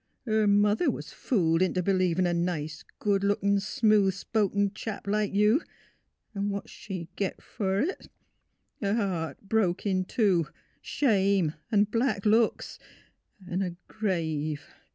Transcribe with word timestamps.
Her 0.25 0.47
mother 0.47 0.89
was 0.89 1.13
fooled 1.13 1.61
int' 1.61 1.75
b'lievin' 1.77 2.25
a 2.25 2.33
nice, 2.33 2.83
good 2.97 3.23
lookin,' 3.23 3.59
smooth 3.59 4.15
spoken 4.15 4.73
chap 4.73 5.05
like 5.05 5.31
you; 5.31 5.61
an' 6.33 6.49
what 6.49 6.63
'd 6.65 6.69
she 6.71 7.09
git 7.15 7.35
f 7.37 7.59
er 7.61 7.81
it? 7.81 8.09
A 8.81 8.95
heart 8.95 9.37
broke 9.47 9.85
in 9.85 10.05
two, 10.05 10.47
shame 10.81 11.53
an' 11.71 11.83
black 11.83 12.25
looks, 12.25 12.79
an'— 13.47 13.61
a 13.61 13.75
grave. 13.87 14.65